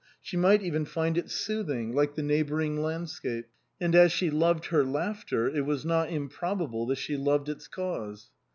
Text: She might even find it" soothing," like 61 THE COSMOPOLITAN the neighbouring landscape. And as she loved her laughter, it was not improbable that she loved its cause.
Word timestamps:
She 0.19 0.35
might 0.35 0.63
even 0.63 0.85
find 0.85 1.15
it" 1.15 1.29
soothing," 1.29 1.93
like 1.93 2.09
61 2.09 2.09
THE 2.09 2.09
COSMOPOLITAN 2.09 2.15
the 2.15 2.33
neighbouring 2.73 2.81
landscape. 2.83 3.45
And 3.79 3.95
as 3.95 4.11
she 4.11 4.31
loved 4.31 4.65
her 4.65 4.83
laughter, 4.83 5.47
it 5.47 5.61
was 5.67 5.85
not 5.85 6.09
improbable 6.09 6.87
that 6.87 6.95
she 6.97 7.15
loved 7.15 7.49
its 7.49 7.67
cause. 7.67 8.31